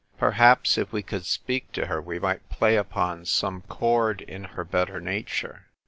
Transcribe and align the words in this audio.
Per 0.17 0.31
haps, 0.31 0.79
if 0.79 0.91
we 0.91 1.03
could 1.03 1.27
speak 1.27 1.71
to 1.73 1.85
her 1.85 2.01
we 2.01 2.17
might 2.17 2.49
play 2.49 2.75
upon 2.75 3.23
some 3.23 3.61
chord 3.61 4.21
in 4.21 4.45
her 4.45 4.63
better 4.65 4.99
nature." 4.99 5.67